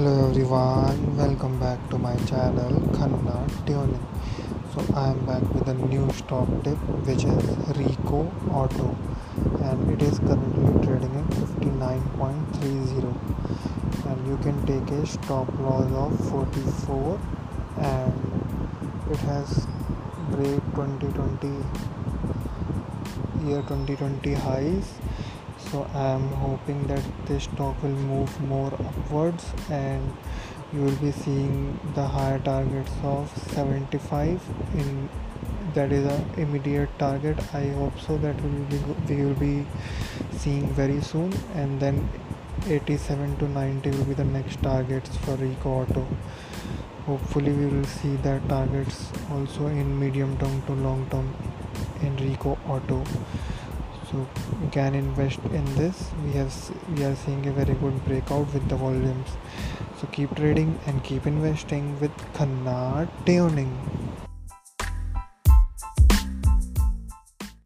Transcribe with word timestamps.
hello 0.00 0.18
everyone 0.30 1.00
welcome 1.14 1.56
back 1.60 1.80
to 1.90 1.96
my 2.04 2.12
channel 2.28 2.76
khanna 2.92 3.32
tuning 3.66 4.06
so 4.74 4.84
i 5.00 5.02
am 5.08 5.18
back 5.30 5.42
with 5.56 5.66
a 5.72 5.74
new 5.80 6.04
stock 6.20 6.52
tip 6.66 6.86
which 7.08 7.24
is 7.32 7.50
rico 7.78 8.20
auto 8.60 8.86
and 9.66 9.90
it 9.94 10.04
is 10.06 10.16
currently 10.20 10.70
trading 10.86 11.18
at 11.22 11.28
59.30 11.40 13.12
and 14.12 14.18
you 14.30 14.38
can 14.46 14.56
take 14.70 14.94
a 15.00 15.02
stop 15.16 15.52
loss 15.66 15.92
of 16.04 16.16
44 16.30 17.20
and 17.90 18.16
it 19.16 19.22
has 19.32 19.48
break 20.30 20.62
2020 20.80 21.52
year 23.50 23.62
2020 23.68 24.34
highs 24.48 24.88
so 25.70 25.86
i 25.94 26.06
am 26.10 26.28
hoping 26.44 26.86
that 26.92 27.02
this 27.26 27.44
stock 27.44 27.82
will 27.82 28.00
move 28.12 28.40
more 28.52 28.72
upwards 28.90 29.50
and 29.70 30.12
you 30.72 30.82
will 30.82 31.00
be 31.02 31.10
seeing 31.10 31.78
the 31.94 32.06
higher 32.06 32.38
targets 32.38 32.92
of 33.02 33.36
75 33.54 34.40
in 34.74 35.08
that 35.74 35.92
is 35.92 36.06
a 36.12 36.18
immediate 36.44 36.98
target 36.98 37.38
i 37.54 37.66
hope 37.80 38.00
so 38.00 38.16
that 38.18 38.42
we 38.42 38.50
will 38.50 38.66
be 38.72 39.14
we 39.14 39.24
will 39.24 39.40
be 39.42 39.66
seeing 40.32 40.66
very 40.80 41.00
soon 41.00 41.32
and 41.54 41.80
then 41.80 42.08
87 42.68 43.36
to 43.38 43.48
90 43.48 43.90
will 43.90 44.04
be 44.04 44.14
the 44.14 44.24
next 44.24 44.62
targets 44.62 45.16
for 45.18 45.34
Rico 45.36 45.70
Auto. 45.80 46.06
Hopefully, 47.06 47.52
we 47.52 47.66
will 47.66 47.84
see 47.84 48.16
that 48.16 48.46
targets 48.48 49.10
also 49.32 49.66
in 49.66 49.98
medium 49.98 50.36
term 50.36 50.62
to 50.66 50.72
long 50.72 51.06
term 51.10 51.34
in 52.02 52.16
Rico 52.16 52.58
Auto 52.68 53.02
so 54.10 54.26
you 54.62 54.68
can 54.70 54.94
invest 54.94 55.38
in 55.44 55.64
this. 55.76 56.10
We 56.24 56.32
have 56.32 56.52
we 56.96 57.04
are 57.04 57.14
seeing 57.14 57.46
a 57.46 57.52
very 57.52 57.74
good 57.74 58.04
breakout 58.04 58.52
with 58.52 58.68
the 58.68 58.76
volumes. 58.76 59.36
So 60.00 60.06
keep 60.08 60.34
trading 60.34 60.78
and 60.86 61.04
keep 61.04 61.26
investing 61.26 62.00
with 62.00 62.16
khanna 62.34 63.08
tuning 63.26 63.89